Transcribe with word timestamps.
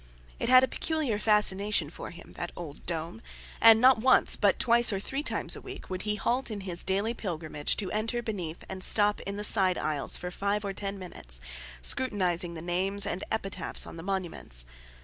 It 0.39 0.49
had 0.49 0.63
a 0.63 0.67
peculiar 0.67 1.19
fascination 1.19 1.91
for 1.91 2.09
him, 2.09 2.31
that 2.31 2.51
old 2.55 2.87
dome, 2.87 3.21
and 3.61 3.79
not 3.79 3.99
once, 3.99 4.35
but 4.35 4.57
twice 4.57 4.91
or 4.91 4.99
three 4.99 5.21
times 5.21 5.55
a 5.55 5.61
week, 5.61 5.91
would 5.91 6.01
he 6.01 6.15
halt 6.15 6.49
in 6.49 6.61
his 6.61 6.81
daily 6.81 7.13
pilgrimage 7.13 7.77
to 7.77 7.91
enter 7.91 8.23
beneath 8.23 8.63
and 8.67 8.83
stop 8.83 9.19
in 9.27 9.37
the 9.37 9.43
side 9.43 9.77
aisles 9.77 10.17
for 10.17 10.31
five 10.31 10.65
or 10.65 10.73
ten 10.73 10.97
minutes, 10.97 11.39
scrutinizing 11.83 12.55
the 12.55 12.63
names 12.63 13.05
and 13.05 13.23
epitaphs 13.31 13.85
on 13.85 13.97
the 13.97 14.01
monuments. 14.01 14.65